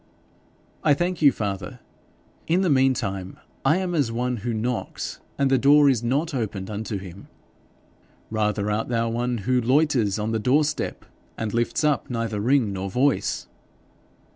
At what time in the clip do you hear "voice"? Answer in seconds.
12.89-13.45